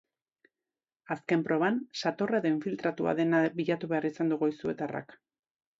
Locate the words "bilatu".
3.61-3.95